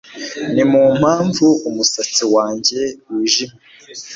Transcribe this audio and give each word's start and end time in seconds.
ninimpamvu 0.53 1.47
umusatsi 1.69 2.23
wanjye 2.35 2.81
wijimye 3.09 3.57